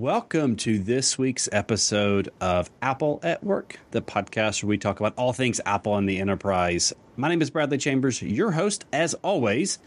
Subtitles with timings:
[0.00, 5.12] Welcome to this week's episode of Apple at Work, the podcast where we talk about
[5.18, 6.94] all things Apple and the enterprise.
[7.18, 9.78] My name is Bradley Chambers, your host as always.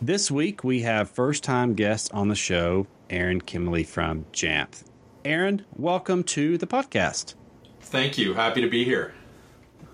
[0.00, 4.84] This week we have first time guest on the show, Aaron Kiemele from Jamf.
[5.24, 7.34] Aaron, welcome to the podcast.
[7.80, 8.34] Thank you.
[8.34, 9.14] Happy to be here.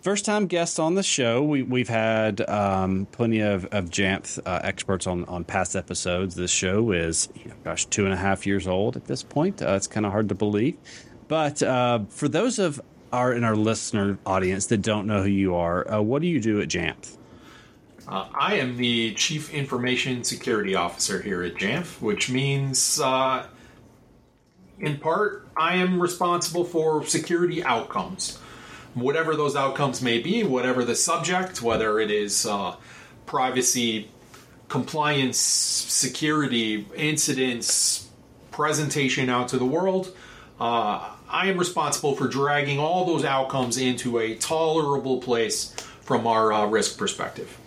[0.03, 1.45] First time guests on the show.
[1.45, 6.35] We, we've had um, plenty of, of Jamf uh, experts on, on past episodes.
[6.35, 9.63] This show is, you know, gosh, two and a half years old at this point.
[9.63, 10.77] Uh, it's kind of hard to believe.
[11.29, 12.81] But uh, for those of
[13.13, 16.41] our in our listener audience that don't know who you are, uh, what do you
[16.41, 17.17] do at Jamf?
[18.09, 23.47] Uh, I am the Chief Information Security Officer here at Jamf, which means, uh,
[24.81, 28.41] in part, I am responsible for security outcomes
[28.95, 32.77] whatever those outcomes may be, whatever the subject, whether it is uh,
[33.27, 34.11] privacy,
[34.69, 38.09] compliance, security, incidents,
[38.51, 40.15] presentation out to the world.
[40.61, 46.53] Uh, I am responsible for dragging all those outcomes into a tolerable place from our
[46.53, 47.59] uh, risk perspective.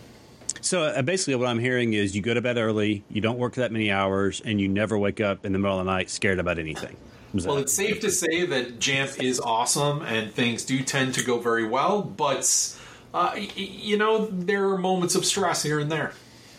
[0.62, 3.56] So uh, basically, what I'm hearing is you go to bed early, you don't work
[3.56, 6.40] that many hours, and you never wake up in the middle of the night scared
[6.40, 6.96] about anything.
[7.44, 11.40] Well, it's safe to say that Jamf is awesome and things do tend to go
[11.40, 12.78] very well, but
[13.14, 16.14] uh, y- you know there are moments of stress here and there.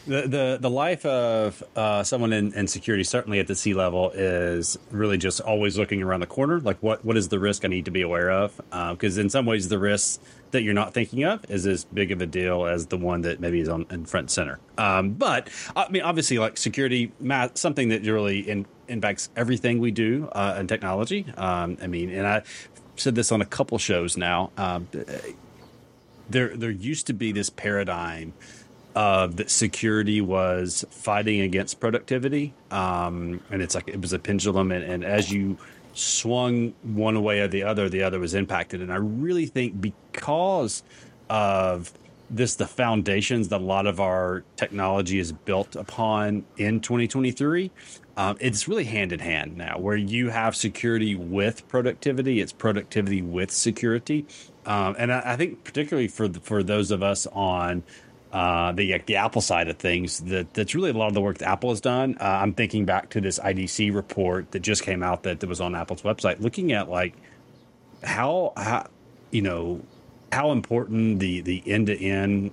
[0.07, 4.13] The the, the life of uh, someone in, in, security, certainly at the C level,
[4.15, 6.61] is really just always looking around the corner.
[6.61, 8.57] Like, what what is the risk I need to be aware of?
[8.71, 10.21] Because uh, in some ways, the risks
[10.53, 13.41] that you're not thinking of is as big of a deal as the one that
[13.41, 14.61] maybe is on in front center.
[14.79, 19.91] Um, but I mean, obviously, like security, math, something that really in, impacts everything we
[19.91, 21.27] do uh, in technology.
[21.37, 22.43] Um, I mean, and I
[22.97, 24.51] said this on a couple shows now.
[24.57, 24.89] Um,
[26.29, 28.33] there, there used to be this paradigm
[28.95, 34.73] of that security was fighting against productivity, um, and it's like it was a pendulum,
[34.73, 35.59] and, and as you
[35.93, 38.81] swung one way or the other, the other was impacted.
[38.81, 40.83] And I really think because
[41.29, 41.93] of
[42.31, 47.71] this, the foundations that a lot of our technology is built upon in 2023,
[48.17, 53.21] um, it's really hand in hand now, where you have security with productivity, it's productivity
[53.23, 54.27] with security.
[54.65, 57.83] Um, and I, I, think particularly for the, for those of us on
[58.33, 60.21] uh, the the Apple side of things.
[60.21, 62.17] That that's really a lot of the work that Apple has done.
[62.21, 65.61] Uh, I'm thinking back to this IDC report that just came out that, that was
[65.61, 67.15] on Apple's website, looking at like
[68.03, 68.89] how, how
[69.31, 69.81] you know
[70.33, 72.51] how important the the end to end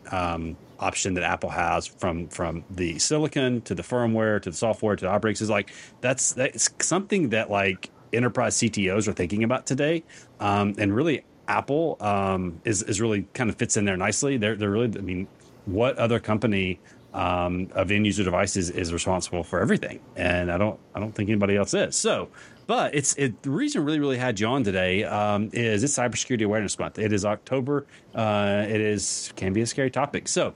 [0.83, 5.05] option that Apple has from from the silicon to the firmware to the software to
[5.05, 5.71] the operating is like
[6.01, 10.03] that's that's something that like enterprise CTOs are thinking about today,
[10.39, 14.37] um, and really Apple um, is is really kind of fits in there nicely.
[14.37, 15.27] They're they're really I mean
[15.65, 16.79] what other company
[17.13, 19.99] um, of end user devices is responsible for everything?
[20.15, 21.95] And I don't I don't think anybody else is.
[21.95, 22.29] So,
[22.67, 26.45] but it's it, the reason really really had you on today um, is it's Cybersecurity
[26.45, 26.99] Awareness Month.
[26.99, 27.85] It is October.
[28.13, 30.27] Uh, it is can be a scary topic.
[30.27, 30.53] So.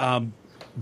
[0.00, 0.32] Um,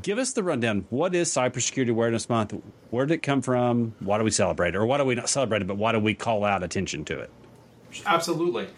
[0.03, 0.85] give us the rundown.
[0.91, 2.55] What is Cybersecurity Awareness Month?
[2.91, 3.95] Where did it come from?
[4.01, 4.77] Why do we celebrate it?
[4.77, 7.19] Or why do we not celebrate it, but why do we call out attention to
[7.21, 7.31] it?
[8.05, 8.69] Absolutely.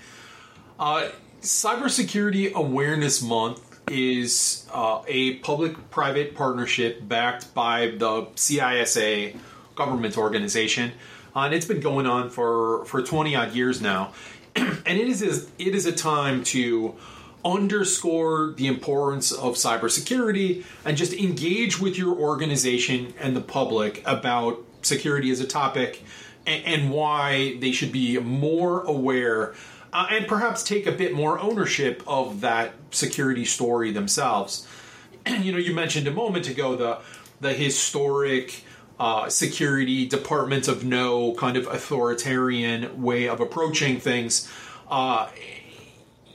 [0.78, 1.08] Uh,
[1.42, 9.36] Cybersecurity Awareness Month is uh, a public private partnership backed by the CISA
[9.74, 10.92] government organization.
[11.38, 14.12] Uh, and it's been going on for, for 20 odd years now.
[14.56, 16.96] and it is, it is a time to
[17.44, 24.58] underscore the importance of cybersecurity and just engage with your organization and the public about
[24.82, 26.02] security as a topic
[26.44, 29.54] and, and why they should be more aware
[29.92, 34.66] uh, and perhaps take a bit more ownership of that security story themselves.
[35.40, 36.98] you know, you mentioned a moment ago the
[37.40, 38.64] the historic
[38.98, 44.50] uh, security department of no kind of authoritarian way of approaching things.
[44.90, 45.28] Uh,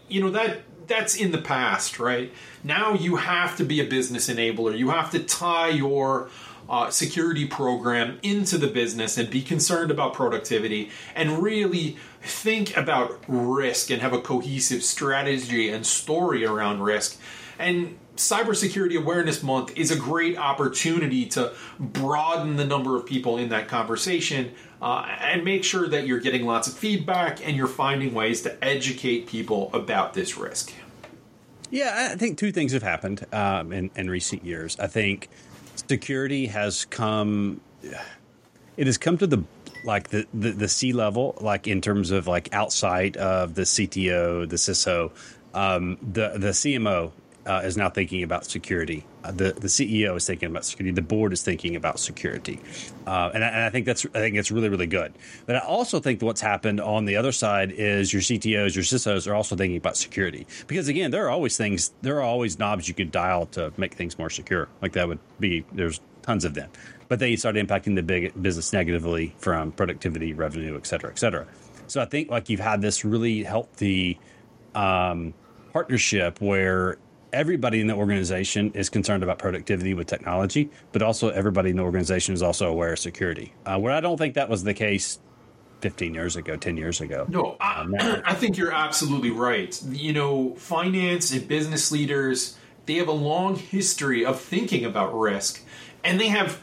[0.07, 2.31] you know that that's in the past, right?
[2.63, 4.77] Now you have to be a business enabler.
[4.77, 6.29] You have to tie your
[6.69, 13.21] uh, security program into the business and be concerned about productivity and really think about
[13.27, 17.19] risk and have a cohesive strategy and story around risk.
[17.59, 23.49] And Cybersecurity Awareness Month is a great opportunity to broaden the number of people in
[23.49, 28.13] that conversation uh, and make sure that you're getting lots of feedback and you're finding
[28.13, 30.73] ways to educate people about this risk.
[31.71, 34.79] Yeah, I think two things have happened um, in, in recent years.
[34.79, 35.29] I think
[35.87, 37.61] security has come
[38.77, 39.43] it has come to the
[39.85, 44.47] like the, the, the C level, like in terms of like outside of the CTO,
[44.47, 45.11] the CISO,
[45.53, 47.11] um, the the CMO
[47.45, 49.05] uh, is now thinking about security.
[49.23, 50.93] Uh, the the CEO is thinking about security.
[50.93, 52.59] The board is thinking about security,
[53.05, 55.13] uh, and, I, and, I, think that's I think it's really really good.
[55.45, 59.29] But I also think what's happened on the other side is your CTOs, your CISOs
[59.29, 62.87] are also thinking about security because again, there are always things, there are always knobs
[62.87, 64.69] you could dial to make things more secure.
[64.81, 66.69] Like that would be there's tons of them,
[67.09, 71.45] but they start impacting the big business negatively from productivity, revenue, et cetera, et cetera.
[71.87, 74.19] So I think like you've had this really healthy
[74.73, 75.33] um,
[75.73, 76.97] partnership where
[77.33, 81.83] everybody in the organization is concerned about productivity with technology, but also everybody in the
[81.83, 83.53] organization is also aware of security.
[83.65, 85.19] Uh, where I don't think that was the case
[85.81, 87.25] 15 years ago, 10 years ago.
[87.27, 89.77] No, I, um, I think you're absolutely right.
[89.89, 95.61] You know, finance and business leaders, they have a long history of thinking about risk,
[96.03, 96.61] and they have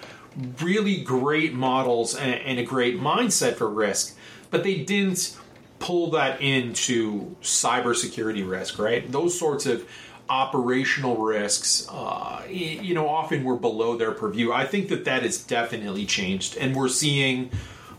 [0.63, 4.17] really great models and, and a great mindset for risk,
[4.51, 5.37] but they didn't
[5.81, 9.11] pull that into cybersecurity risk, right?
[9.11, 9.87] Those sorts of
[10.31, 14.53] operational risks, uh, you know, often were below their purview.
[14.53, 17.51] I think that that has definitely changed, and we're seeing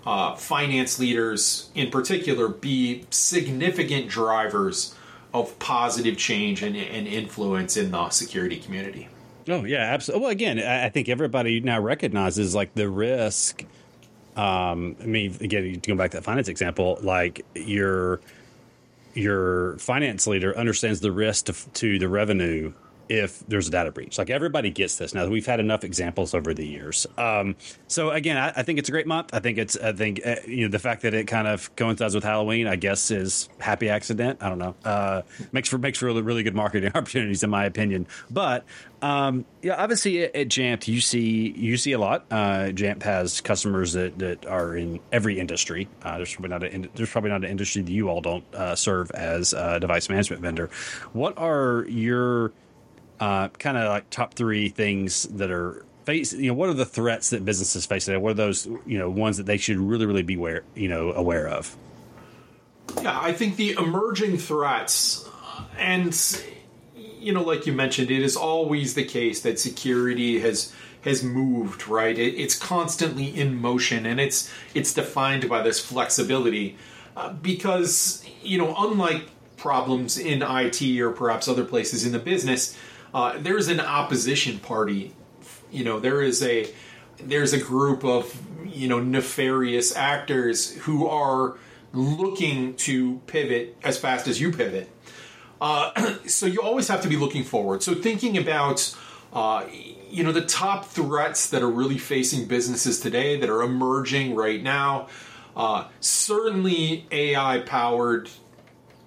[0.06, 4.95] uh, finance leaders, in particular, be significant drivers
[5.33, 9.10] of positive change and, and influence in the security community.
[9.48, 10.22] Oh yeah, absolutely.
[10.22, 13.66] Well, again, I think everybody now recognizes like the risk.
[14.36, 18.22] Um, I mean, again, to go back to that finance example, like you're
[19.13, 22.73] your finance leader understands the risk to, to the revenue
[23.11, 24.17] if there's a data breach.
[24.17, 25.27] Like everybody gets this now.
[25.27, 27.05] We've had enough examples over the years.
[27.17, 29.31] Um, so again, I, I, think it's a great month.
[29.33, 29.75] I think it's.
[29.75, 32.67] I think uh, you know the fact that it kind of coincides with Halloween.
[32.67, 34.41] I guess is happy accident.
[34.41, 34.75] I don't know.
[34.85, 38.07] Uh, makes for makes for really, really good marketing opportunities in my opinion.
[38.29, 38.63] But
[39.01, 42.25] um, yeah, obviously at, at Jamf you see you see a lot.
[42.31, 45.89] Uh, Jamf has customers that, that are in every industry.
[46.01, 48.73] Uh, there's probably not a, there's probably not an industry that you all don't uh,
[48.73, 50.69] serve as a device management vendor.
[51.11, 52.53] What are your
[53.21, 56.33] uh, kind of like top three things that are face.
[56.33, 58.18] You know, what are the threats that businesses face today?
[58.18, 61.13] What are those you know ones that they should really really be aware you know
[61.13, 61.75] aware of?
[63.01, 65.29] Yeah, I think the emerging threats
[65.77, 66.13] and
[66.95, 70.73] you know, like you mentioned, it is always the case that security has
[71.03, 76.77] has moved right it, it's constantly in motion and it's it's defined by this flexibility
[77.18, 79.27] uh, because you know unlike
[79.57, 82.77] problems in IT or perhaps other places in the business
[83.13, 85.13] uh, there's an opposition party.
[85.71, 86.71] You know, there is a
[87.17, 91.57] there's a group of you know nefarious actors who are
[91.93, 94.89] looking to pivot as fast as you pivot.
[95.59, 97.83] Uh, so you always have to be looking forward.
[97.83, 98.95] So thinking about
[99.33, 99.65] uh,
[100.09, 104.61] you know the top threats that are really facing businesses today that are emerging right
[104.61, 105.07] now.
[105.55, 108.29] Uh, certainly AI powered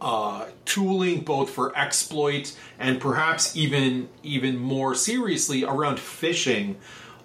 [0.04, 6.74] uh, tooling both for exploit and perhaps even even more seriously around phishing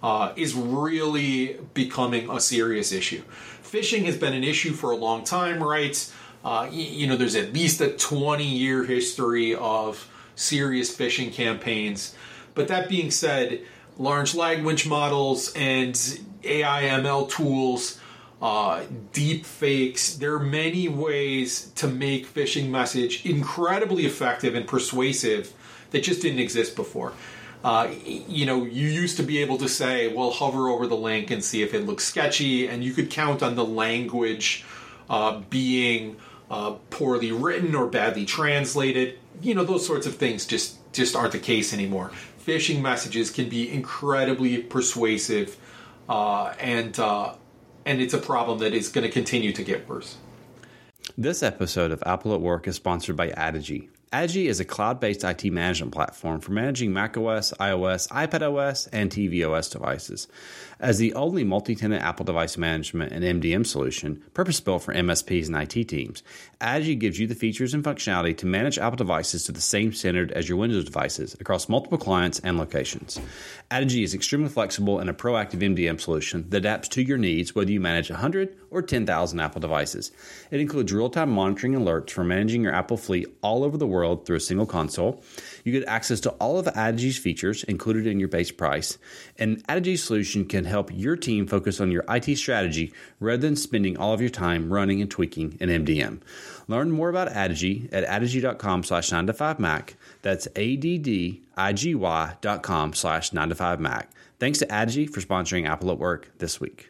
[0.01, 3.21] uh, is really becoming a serious issue.
[3.63, 6.09] Phishing has been an issue for a long time, right?
[6.45, 12.15] Uh, you know, there's at least a 20 year history of serious phishing campaigns.
[12.55, 13.59] But that being said,
[13.97, 15.99] large language models and
[16.45, 17.98] AI ML tools
[18.41, 20.15] uh, deep fakes.
[20.15, 25.53] There are many ways to make phishing message incredibly effective and persuasive
[25.91, 27.13] that just didn't exist before.
[27.63, 31.29] Uh, you know, you used to be able to say, well, hover over the link
[31.29, 34.63] and see if it looks sketchy, and you could count on the language
[35.09, 36.15] uh, being
[36.49, 39.19] uh, poorly written or badly translated.
[39.41, 42.11] You know, those sorts of things just just aren't the case anymore.
[42.45, 45.57] Phishing messages can be incredibly persuasive,
[46.07, 47.33] uh, and uh,
[47.85, 50.17] and it's a problem that is going to continue to get worse.
[51.17, 53.89] This episode of Apple at Work is sponsored by Addigy.
[54.11, 59.71] Addigy is a cloud based IT management platform for managing macOS, iOS, iPadOS, and tvOS
[59.71, 60.27] devices.
[60.79, 65.45] As the only multi tenant Apple device management and MDM solution, purpose built for MSPs
[65.45, 66.23] and IT teams,
[66.59, 70.31] Addigy gives you the features and functionality to manage Apple devices to the same standard
[70.31, 73.21] as your Windows devices across multiple clients and locations.
[73.69, 77.71] Addigy is extremely flexible and a proactive MDM solution that adapts to your needs whether
[77.71, 80.11] you manage 100 or 10,000 Apple devices.
[80.51, 84.25] It includes real time monitoring alerts for managing your Apple fleet all over the world
[84.25, 85.23] through a single console.
[85.63, 88.97] You get access to all of Addigy's features included in your base price,
[89.37, 93.97] and Addigy's solution can help your team focus on your IT strategy rather than spending
[93.97, 96.21] all of your time running and tweaking an MDM.
[96.67, 99.95] Learn more about Addigy at addigy.com slash 9 to 5 Mac.
[100.21, 104.11] That's A-D-D-I-G-Y dot com slash 9 to 5 Mac.
[104.39, 106.88] Thanks to Addigy for sponsoring Apple at Work this week.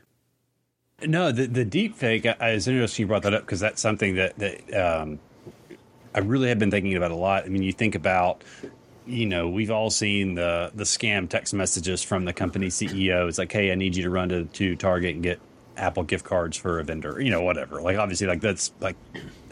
[1.05, 2.25] No, the the deep fake.
[2.25, 5.19] I, it's interesting you brought that up because that's something that that um,
[6.13, 7.45] I really have been thinking about a lot.
[7.45, 8.43] I mean, you think about
[9.09, 13.27] you know, we've all seen the the scam text messages from the company CEO.
[13.27, 15.39] It's like, hey, I need you to run to, to Target and get
[15.75, 17.81] Apple gift cards for a vendor, you know, whatever.
[17.81, 18.95] Like, obviously, like that's like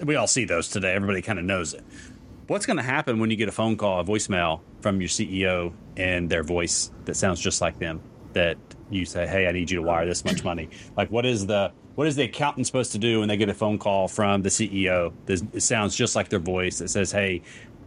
[0.04, 0.94] we all see those today.
[0.94, 1.84] Everybody kind of knows it.
[2.46, 5.74] What's going to happen when you get a phone call, a voicemail from your CEO
[5.98, 8.02] and their voice that sounds just like them?
[8.34, 8.58] That
[8.90, 10.70] you say, hey, I need you to wire this much money.
[10.96, 13.54] Like, what is the what is the accountant supposed to do when they get a
[13.54, 15.14] phone call from the CEO?
[15.28, 17.42] It sounds just like their voice that says, "Hey,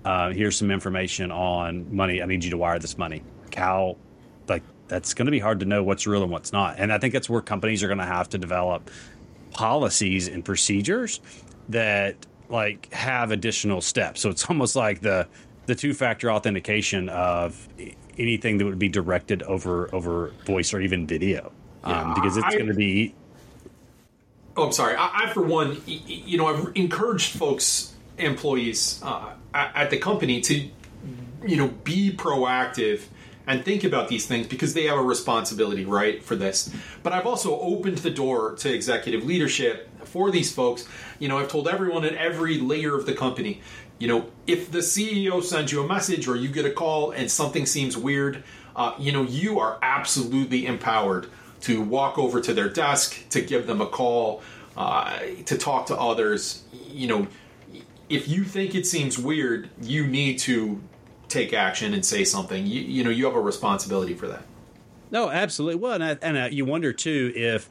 [0.05, 2.21] uh, here's some information on money.
[2.23, 3.23] I need you to wire this money."
[3.57, 3.97] How,
[4.49, 6.77] like, that's going to be hard to know what's real and what's not.
[6.79, 8.91] And I think that's where companies are going to have to develop
[9.53, 11.21] policies and procedures
[11.69, 12.17] that
[12.49, 14.21] like have additional steps.
[14.21, 15.29] So it's almost like the
[15.67, 17.69] the two factor authentication of
[18.21, 21.51] anything that would be directed over over voice or even video,
[21.83, 23.15] um, because it's going to be
[24.57, 24.95] Oh, I'm sorry.
[24.97, 30.69] I, I, for one, you know, I've encouraged folks, employees uh, at the company to,
[31.47, 33.03] you know, be proactive
[33.47, 36.73] and think about these things because they have a responsibility, right, for this.
[37.03, 40.87] But I've also opened the door to executive leadership for these folks.
[41.19, 43.61] You know, I've told everyone at every layer of the company,
[43.99, 47.31] you know, if the CEO sends you a message or you get a call and
[47.31, 48.43] something seems weird,
[48.75, 51.27] uh, you know, you are absolutely empowered
[51.63, 54.43] to walk over to their desk, to give them a call,
[54.77, 56.63] uh, to talk to others.
[56.89, 57.27] You know,
[58.09, 60.81] if you think it seems weird, you need to
[61.31, 62.67] take action and say something.
[62.67, 64.43] You, you know, you have a responsibility for that.
[65.11, 65.77] No, absolutely.
[65.77, 67.71] Well, and, I, and I, you wonder too if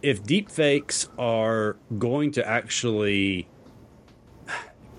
[0.00, 3.48] if deep fakes are going to actually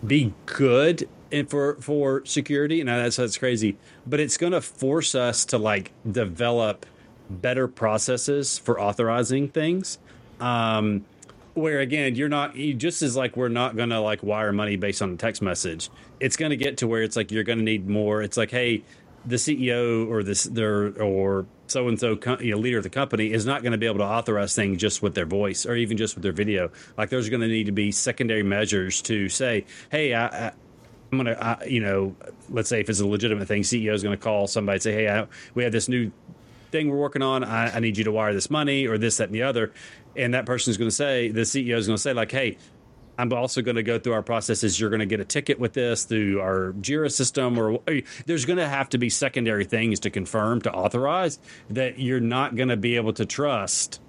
[0.06, 2.80] be good and for for security.
[2.80, 6.86] And that's that's crazy, but it's going to force us to like develop
[7.30, 10.00] better processes for authorizing things.
[10.40, 11.06] Um,
[11.60, 15.02] where again, you're not you just as like we're not gonna like wire money based
[15.02, 15.90] on a text message.
[16.20, 18.22] It's gonna get to where it's like you're gonna need more.
[18.22, 18.84] It's like, hey,
[19.26, 23.62] the CEO or this their or so and so leader of the company is not
[23.62, 26.24] going to be able to authorize things just with their voice or even just with
[26.24, 26.72] their video.
[26.98, 30.52] Like there's going to need to be secondary measures to say, hey, I, I
[31.12, 32.16] I'm gonna, I, you know,
[32.50, 35.10] let's say if it's a legitimate thing, CEO is to call somebody and say, "Hey,
[35.10, 35.26] I,
[35.56, 36.12] we have this new
[36.72, 37.44] thing we're working on.
[37.44, 39.72] I, I need you to wire this money or this, that, and the other.
[40.16, 42.58] And that person is going to say, the CEO is going to say, like, hey,
[43.20, 44.80] I'm also going to go through our processes.
[44.80, 47.80] You're going to get a ticket with this through our Jira system, or
[48.26, 51.38] there's going to have to be secondary things to confirm to authorize
[51.70, 54.00] that you're not going to be able to trust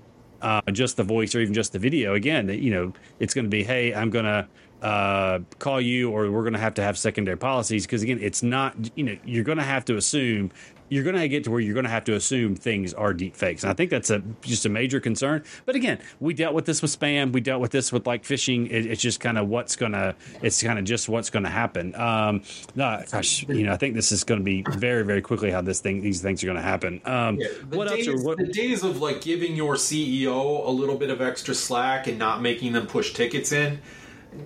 [0.42, 2.14] uh, just the voice or even just the video.
[2.14, 4.48] Again, you know, it's going to be, hey, I'm going to
[4.80, 8.44] uh, call you, or we're going to have to have secondary policies because again, it's
[8.44, 10.52] not, you know, you're going to have to assume
[10.90, 13.36] you're going to get to where you're going to have to assume things are deep
[13.36, 13.62] fakes.
[13.62, 15.42] And I think that's a just a major concern.
[15.64, 17.32] But again, we dealt with this with spam.
[17.32, 18.66] We dealt with this with like phishing.
[18.70, 20.14] It, it's just kind of what's going to.
[20.42, 21.94] It's kind of just what's going to happen.
[21.94, 22.42] Um,
[22.74, 25.62] no, gosh, you know, I think this is going to be very, very quickly how
[25.62, 27.00] this thing, these things are going to happen.
[27.04, 28.20] Um, yeah, what days, else?
[28.20, 32.08] Are, what, the days of like giving your CEO a little bit of extra slack
[32.08, 33.80] and not making them push tickets in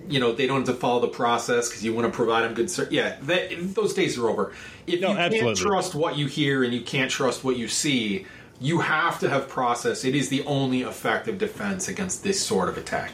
[0.07, 2.53] you know they don't have to follow the process because you want to provide them
[2.53, 2.91] good service.
[2.91, 4.53] Yeah, that, those days are over.
[4.87, 5.55] If no, you absolutely.
[5.55, 8.25] can't trust what you hear and you can't trust what you see,
[8.59, 10.05] you have to have process.
[10.05, 13.11] It is the only effective defense against this sort of attack.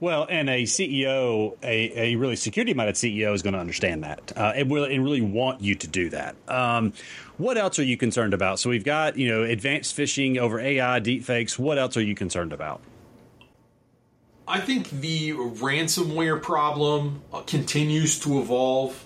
[0.00, 4.32] Well, and a CEO, a, a really security minded CEO, is going to understand that
[4.36, 6.36] uh, and, really, and really want you to do that.
[6.46, 6.92] Um,
[7.36, 8.60] what else are you concerned about?
[8.60, 11.58] So we've got you know advanced phishing over AI, deepfakes.
[11.58, 12.80] What else are you concerned about?
[14.48, 19.04] I think the ransomware problem uh, continues to evolve.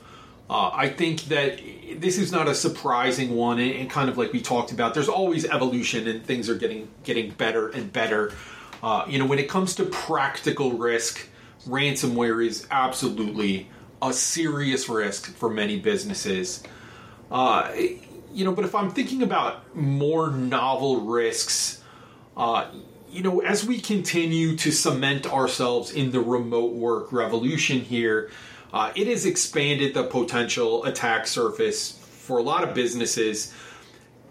[0.48, 1.60] Uh, I think that
[1.96, 5.44] this is not a surprising one, and, kind of like we talked about, there's always
[5.44, 8.32] evolution, and things are getting getting better and better.
[8.82, 11.28] Uh, you know, when it comes to practical risk,
[11.66, 13.68] ransomware is absolutely
[14.00, 16.62] a serious risk for many businesses.
[17.30, 17.72] Uh,
[18.32, 21.82] you know, but if I'm thinking about more novel risks,
[22.36, 22.66] uh,
[23.12, 28.30] you know, as we continue to cement ourselves in the remote work revolution here,
[28.72, 33.52] uh, it has expanded the potential attack surface for a lot of businesses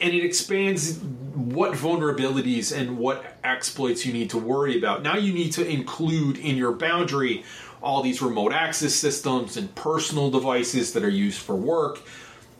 [0.01, 0.97] and it expands
[1.35, 5.03] what vulnerabilities and what exploits you need to worry about.
[5.03, 7.43] Now you need to include in your boundary
[7.83, 12.01] all these remote access systems and personal devices that are used for work,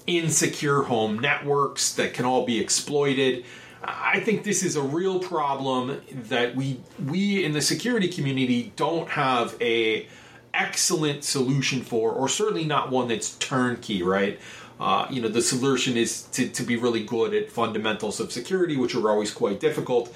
[0.05, 3.43] insecure home networks that can all be exploited.
[3.83, 9.09] I think this is a real problem that we we in the security community don't
[9.09, 10.07] have a
[10.53, 14.39] excellent solution for, or certainly not one that's turnkey, right?
[14.79, 18.75] Uh, you know, the solution is to, to be really good at fundamentals of security,
[18.75, 20.13] which are always quite difficult.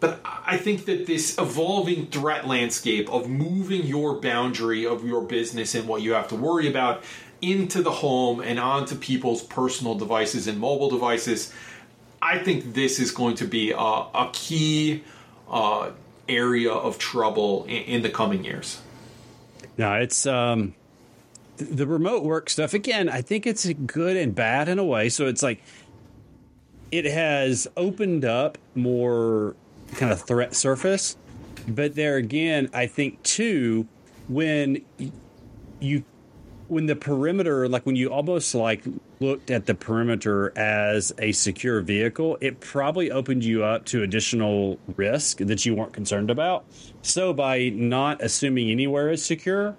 [0.00, 5.74] But I think that this evolving threat landscape of moving your boundary of your business
[5.74, 7.02] and what you have to worry about
[7.40, 11.52] into the home and onto people's personal devices and mobile devices.
[12.24, 15.04] I think this is going to be a, a key
[15.48, 15.90] uh,
[16.26, 18.80] area of trouble in, in, the coming years.
[19.76, 20.74] No, it's um,
[21.58, 22.72] the remote work stuff.
[22.72, 25.10] Again, I think it's good and bad in a way.
[25.10, 25.62] So it's like
[26.90, 29.54] it has opened up more
[29.96, 31.18] kind of threat surface.
[31.68, 33.86] But there again, I think too,
[34.28, 34.82] when
[35.78, 36.04] you
[36.68, 38.82] when the perimeter, like when you almost like
[39.20, 44.78] looked at the perimeter as a secure vehicle, it probably opened you up to additional
[44.96, 46.64] risk that you weren't concerned about.
[47.02, 49.76] So by not assuming anywhere is secure,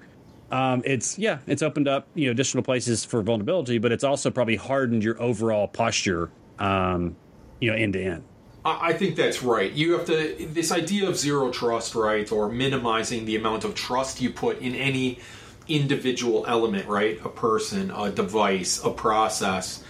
[0.51, 4.29] um, it's yeah, it's opened up you know additional places for vulnerability, but it's also
[4.29, 7.15] probably hardened your overall posture, um,
[7.59, 8.23] you know, end to end.
[8.63, 9.71] I think that's right.
[9.71, 14.21] You have to this idea of zero trust, right, or minimizing the amount of trust
[14.21, 15.19] you put in any
[15.67, 17.19] individual element, right?
[17.25, 19.83] A person, a device, a process,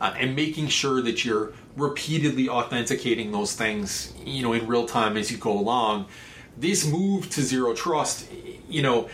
[0.00, 5.16] uh, and making sure that you're repeatedly authenticating those things, you know, in real time
[5.16, 6.06] as you go along.
[6.56, 8.26] This move to zero trust,
[8.68, 9.08] you know,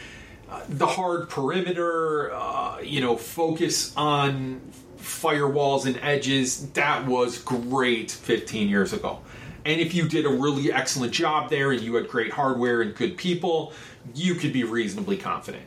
[0.51, 4.61] uh, the hard perimeter, uh, you know, focus on
[4.99, 9.21] firewalls and edges, that was great 15 years ago.
[9.65, 12.95] And if you did a really excellent job there and you had great hardware and
[12.95, 13.73] good people,
[14.15, 15.65] you could be reasonably confident.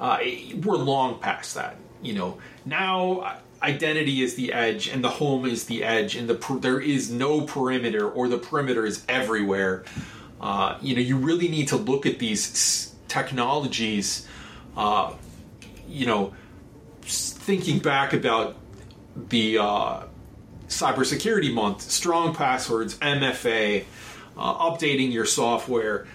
[0.00, 0.18] Uh,
[0.62, 1.76] we're long past that.
[2.02, 6.34] You know, now identity is the edge and the home is the edge, and the
[6.34, 9.84] per- there is no perimeter, or the perimeter is everywhere.
[10.40, 14.28] Uh, you know, you really need to look at these technologies.
[14.76, 15.14] Uh,
[15.88, 16.34] you know,
[17.02, 18.56] thinking back about
[19.16, 20.02] the uh,
[20.68, 23.84] cybersecurity month, strong passwords, MFA,
[24.36, 26.06] uh, updating your software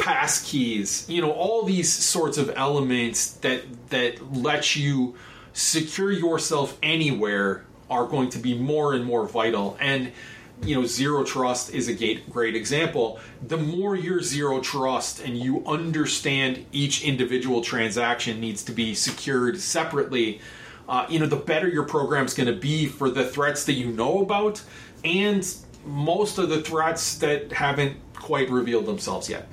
[0.00, 5.14] pass keys, you know, all these sorts of elements that that let you
[5.52, 9.76] secure yourself anywhere are going to be more and more vital.
[9.80, 10.12] And
[10.62, 13.18] you know, zero trust is a great example.
[13.46, 19.58] The more you're zero trust and you understand each individual transaction needs to be secured
[19.58, 20.40] separately,
[20.88, 23.86] uh, you know, the better your program's going to be for the threats that you
[23.86, 24.62] know about
[25.02, 25.54] and
[25.86, 29.48] most of the threats that haven't quite revealed themselves yet.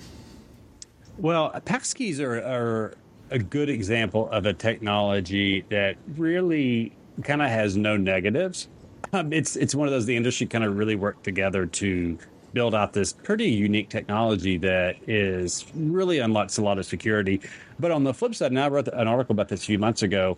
[1.18, 2.94] Well, passkeys are, are
[3.32, 8.68] a good example of a technology that really kind of has no negatives.
[9.14, 12.20] Um, it's it's one of those the industry kind of really worked together to
[12.54, 17.42] build out this pretty unique technology that is really unlocks a lot of security.
[17.80, 20.04] But on the flip side, and I wrote an article about this a few months
[20.04, 20.38] ago.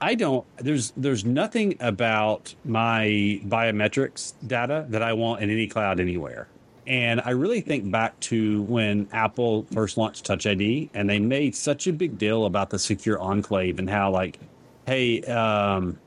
[0.00, 0.46] I don't.
[0.56, 6.48] There's there's nothing about my biometrics data that I want in any cloud anywhere.
[6.90, 11.54] And I really think back to when Apple first launched Touch ID, and they made
[11.54, 14.40] such a big deal about the secure enclave and how, like,
[14.86, 16.00] hey, um,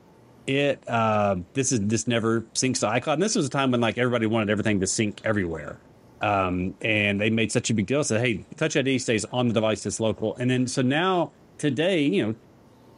[0.46, 3.14] it uh, this is this never syncs to iCloud.
[3.14, 5.78] And this was a time when like everybody wanted everything to sync everywhere.
[6.20, 8.04] Um, and they made such a big deal.
[8.04, 10.36] Said, hey, Touch ID stays on the device that's local.
[10.36, 12.36] And then so now today, you know,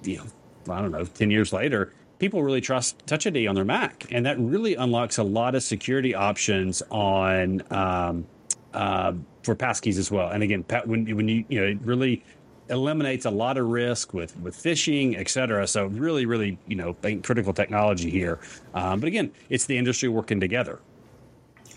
[0.01, 3.65] you know, I don't know, ten years later, people really trust Touch ID on their
[3.65, 8.25] Mac, and that really unlocks a lot of security options on um,
[8.73, 10.29] uh, for passkeys as well.
[10.29, 12.23] And again, when when you you know it really
[12.69, 15.67] eliminates a lot of risk with with phishing, et cetera.
[15.67, 18.39] So really, really, you know, critical technology here.
[18.73, 20.79] Um, but again, it's the industry working together.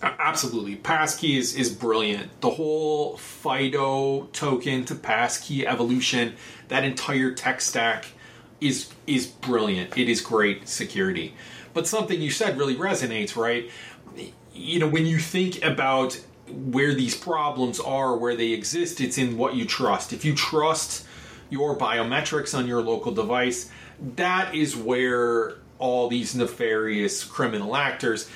[0.01, 0.77] Absolutely.
[0.77, 2.40] Passkey is, is brilliant.
[2.40, 6.35] The whole FIDO token to passkey evolution,
[6.68, 8.07] that entire tech stack
[8.61, 9.97] is is brilliant.
[9.97, 11.35] It is great security.
[11.75, 13.71] But something you said really resonates, right?
[14.53, 19.37] You know, when you think about where these problems are, where they exist, it's in
[19.37, 20.12] what you trust.
[20.12, 21.07] If you trust
[21.51, 23.71] your biometrics on your local device,
[24.16, 28.29] that is where all these nefarious criminal actors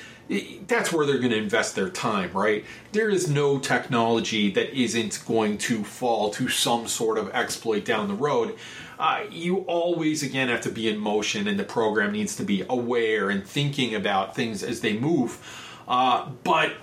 [0.67, 2.63] that's where they're going to invest their time, right?
[2.93, 8.07] There is no technology that isn't going to fall to some sort of exploit down
[8.07, 8.55] the road
[8.99, 12.63] uh, you always again have to be in motion and the program needs to be
[12.69, 15.39] aware and thinking about things as they move.
[15.87, 16.73] Uh, but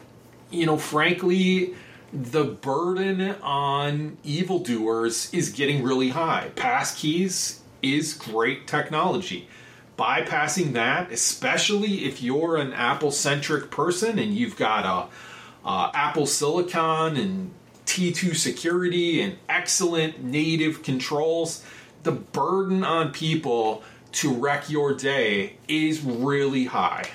[0.51, 1.75] you know frankly
[2.13, 6.51] the burden on evildoers is getting really high.
[6.57, 9.49] Passkeys is great technology.
[9.99, 15.09] Bypassing that especially if you're an apple centric person and you've got a
[15.67, 17.53] uh, apple silicon and
[17.91, 21.65] T2 security and excellent native controls
[22.03, 23.83] the burden on people
[24.13, 27.09] to wreck your day is really high.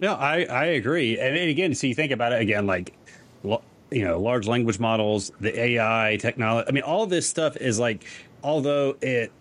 [0.00, 1.18] No, I, I agree.
[1.18, 2.94] And again, so you think about it again, like,
[3.90, 6.68] you know, large language models, the AI technology.
[6.68, 8.04] I mean, all this stuff is like,
[8.42, 9.32] although it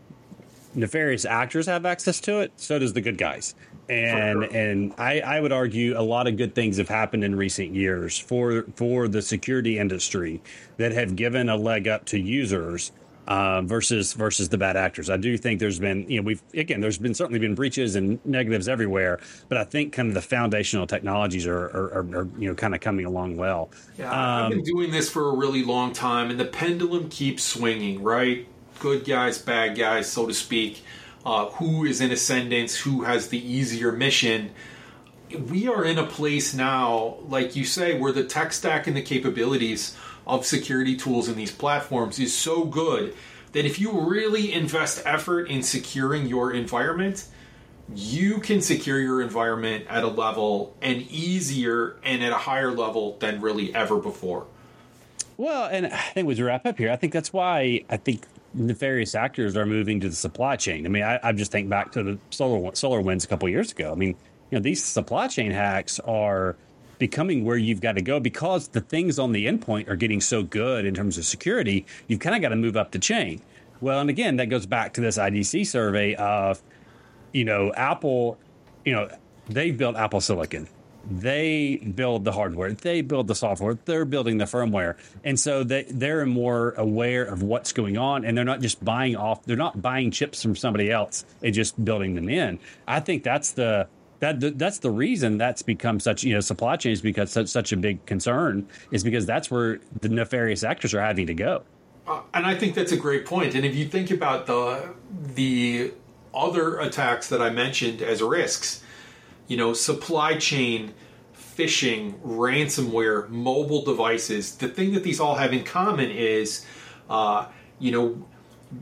[0.73, 3.56] nefarious actors have access to it, so does the good guys.
[3.89, 4.56] And sure.
[4.56, 8.17] and I, I would argue a lot of good things have happened in recent years
[8.17, 10.41] for for the security industry
[10.76, 12.91] that have given a leg up to users
[13.27, 15.09] uh, versus versus the bad actors.
[15.09, 18.23] I do think there's been you know we've again there's been certainly been breaches and
[18.25, 22.49] negatives everywhere, but I think kind of the foundational technologies are are, are, are you
[22.49, 23.69] know kind of coming along well.
[23.97, 27.43] Yeah, um, I've been doing this for a really long time, and the pendulum keeps
[27.43, 28.03] swinging.
[28.03, 28.47] Right,
[28.79, 30.81] good guys, bad guys, so to speak
[31.27, 34.49] uh, who is in ascendance, who has the easier mission.
[35.49, 39.01] We are in a place now, like you say, where the tech stack and the
[39.01, 43.13] capabilities of security tools in these platforms is so good
[43.53, 47.27] that if you really invest effort in securing your environment,
[47.95, 53.17] you can secure your environment at a level and easier and at a higher level
[53.19, 54.45] than really ever before.
[55.37, 56.91] Well, and I think we wrap up here.
[56.91, 60.85] I think that's why I think nefarious actors are moving to the supply chain.
[60.85, 63.91] I mean, I, I just think back to the solar SolarWinds a couple years ago.
[63.91, 64.15] I mean,
[64.49, 66.55] you know, these supply chain hacks are
[66.99, 70.43] becoming where you've got to go because the things on the endpoint are getting so
[70.43, 71.86] good in terms of security.
[72.07, 73.41] You've kind of got to move up the chain.
[73.81, 76.62] Well, and again, that goes back to this IDC survey of,
[77.31, 78.38] you know, Apple,
[78.86, 79.10] you know,
[79.47, 80.67] they built Apple Silicon
[81.10, 85.83] they build the hardware, they build the software, they're building the firmware, and so they
[85.89, 89.81] they're more aware of what's going on, and they're not just buying off, they're not
[89.81, 92.60] buying chips from somebody else and just building them in.
[92.88, 93.88] I think that's the
[94.19, 97.77] that that's the reason that's become such you know supply chains because such such a
[97.77, 101.63] big concern is because that's where the nefarious actors are having to go.
[102.08, 103.53] Uh, and I think that's a great point.
[103.53, 104.89] And if you think about the
[105.36, 105.93] the
[106.34, 108.84] other attacks that I mentioned as risks
[109.47, 110.93] you know, supply chain,
[111.34, 114.56] phishing, ransomware, mobile devices.
[114.56, 116.65] The thing that these all have in common is,
[117.10, 117.47] uh,
[117.80, 118.25] you know,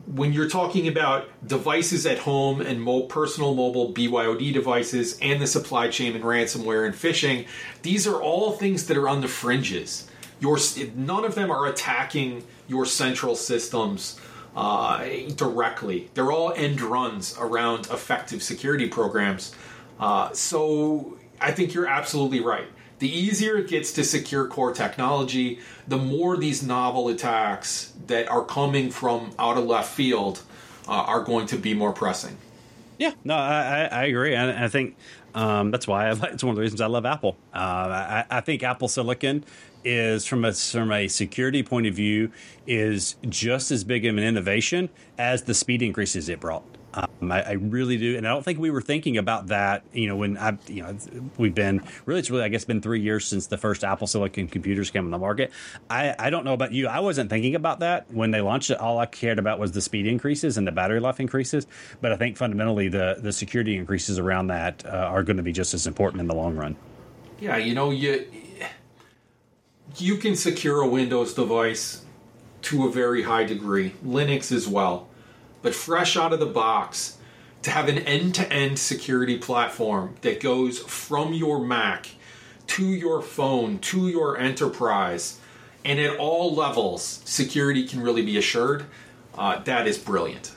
[0.08, 5.48] when you're talking about devices at home and mo- personal mobile BYOD devices and the
[5.48, 7.46] supply chain and ransomware and phishing,
[7.84, 10.10] these are all things that are on the fringes.
[10.40, 10.58] Your,
[10.96, 14.20] none of them are attacking your central systems
[14.56, 16.10] uh, directly.
[16.14, 19.54] They're all end runs around effective security programs.
[20.00, 22.68] Uh, so I think you're absolutely right.
[23.00, 28.44] The easier it gets to secure core technology, the more these novel attacks that are
[28.44, 30.42] coming from out of left field
[30.88, 32.38] uh, are going to be more pressing.
[32.98, 34.36] Yeah, no, I, I agree.
[34.36, 34.96] and I think
[35.34, 37.36] um, that's why I, it's one of the reasons I love Apple.
[37.54, 39.44] Uh, I, I, think Apple Silicon
[39.84, 42.32] is from a from a security point of view
[42.66, 46.64] is just as big of an innovation as the speed increases it brought.
[46.96, 49.84] Um, I, I, really do, and I don't think we were thinking about that.
[49.92, 50.98] You know, when I, you know,
[51.38, 54.48] we've been really, it's really, I guess, been three years since the first Apple Silicon
[54.48, 55.52] computers came on the market.
[55.90, 56.88] I, I don't know about you.
[56.88, 58.80] I wasn't thinking about that when they launched it.
[58.80, 61.68] All I cared about was the speed increases and the battery life increases.
[62.00, 65.52] But I think fundamentally, the the security increases around that uh, are going to be
[65.52, 66.78] just as important in the long run.
[67.42, 68.26] Yeah, you know, you
[69.98, 72.06] you can secure a Windows device
[72.64, 75.10] to a very high degree, Linux as well
[75.66, 77.18] but fresh out of the box,
[77.64, 82.12] to have an end to end security platform that goes from your Mac
[82.68, 85.40] to your phone to your enterprise,
[85.84, 88.86] and at all levels, security can really be assured,
[89.40, 90.54] uh, that is brilliant.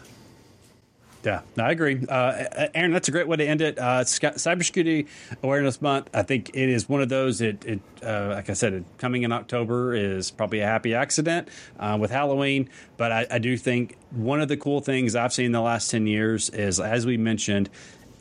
[1.29, 2.01] Yeah, I agree.
[2.09, 3.79] Uh, Aaron, that's a great way to end it.
[3.79, 5.09] Uh, Cybersecurity
[5.43, 6.09] Awareness Month.
[6.14, 7.43] I think it is one of those.
[7.43, 11.99] It, it uh, like I said, coming in October is probably a happy accident uh,
[12.01, 12.71] with Halloween.
[12.97, 15.91] But I, I do think one of the cool things I've seen in the last
[15.91, 17.69] ten years is, as we mentioned,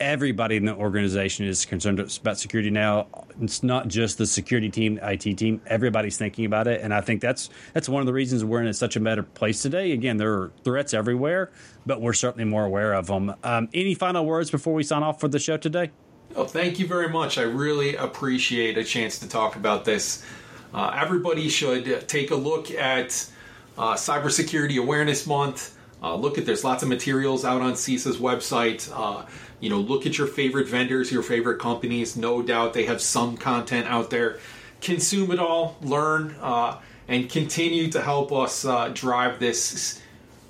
[0.00, 3.08] everybody in the organization is concerned about security now.
[3.40, 5.60] It's not just the security team, IT team.
[5.66, 8.72] Everybody's thinking about it, and I think that's that's one of the reasons we're in
[8.74, 9.92] such a better place today.
[9.92, 11.50] Again, there are threats everywhere,
[11.86, 13.34] but we're certainly more aware of them.
[13.42, 15.90] Um, any final words before we sign off for the show today?
[16.36, 17.38] Oh, thank you very much.
[17.38, 20.24] I really appreciate a chance to talk about this.
[20.74, 23.30] Uh, everybody should take a look at
[23.78, 25.77] uh, Cybersecurity Awareness Month.
[26.02, 28.90] Uh, look at there's lots of materials out on CISA's website.
[28.94, 29.26] Uh,
[29.60, 32.16] you know, look at your favorite vendors, your favorite companies.
[32.16, 34.38] No doubt they have some content out there.
[34.80, 40.00] Consume it all, learn, uh, and continue to help us uh, drive this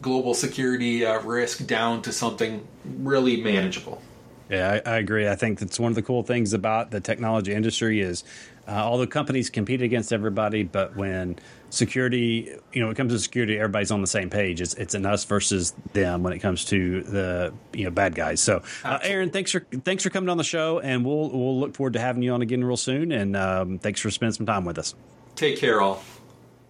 [0.03, 4.03] global security uh, risk down to something really manageable.
[4.51, 5.29] Yeah, I, I, agree.
[5.29, 8.25] I think that's one of the cool things about the technology industry is
[8.67, 11.37] uh, all the companies compete against everybody, but when
[11.71, 14.61] security, you know, when it comes to security, everybody's on the same page.
[14.61, 18.41] It's it's an us versus them when it comes to the you know bad guys.
[18.41, 21.75] So, uh, Aaron, thanks for thanks for coming on the show, and we'll we'll look
[21.75, 23.13] forward to having you on again real soon.
[23.13, 24.95] And um, thanks for spending some time with us.
[25.35, 26.03] Take care, all.